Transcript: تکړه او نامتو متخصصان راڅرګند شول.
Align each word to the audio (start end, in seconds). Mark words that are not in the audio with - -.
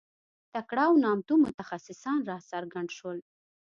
تکړه 0.53 0.83
او 0.89 0.93
نامتو 1.03 1.33
متخصصان 1.45 2.17
راڅرګند 2.29 2.89
شول. 2.97 3.17